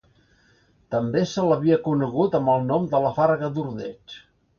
També 0.93 1.21
se 1.31 1.43
l'havia 1.49 1.77
conegut 1.87 2.37
amb 2.39 2.53
el 2.55 2.65
nom 2.71 2.87
de 2.95 3.03
La 3.05 3.13
Farga 3.19 3.51
d'Ordeig. 3.59 4.17